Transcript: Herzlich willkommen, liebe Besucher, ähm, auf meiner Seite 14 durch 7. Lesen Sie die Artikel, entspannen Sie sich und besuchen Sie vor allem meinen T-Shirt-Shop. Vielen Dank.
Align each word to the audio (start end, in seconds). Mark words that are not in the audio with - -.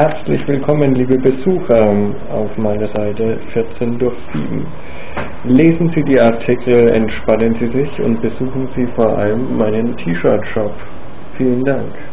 Herzlich 0.00 0.40
willkommen, 0.48 0.94
liebe 0.94 1.18
Besucher, 1.18 1.78
ähm, 1.78 2.14
auf 2.32 2.56
meiner 2.56 2.88
Seite 2.88 3.38
14 3.52 3.98
durch 3.98 4.16
7. 4.32 4.66
Lesen 5.44 5.92
Sie 5.94 6.02
die 6.02 6.18
Artikel, 6.18 6.88
entspannen 6.88 7.54
Sie 7.60 7.66
sich 7.66 8.00
und 8.00 8.18
besuchen 8.22 8.66
Sie 8.74 8.86
vor 8.96 9.18
allem 9.18 9.58
meinen 9.58 9.94
T-Shirt-Shop. 9.98 10.72
Vielen 11.36 11.62
Dank. 11.64 11.92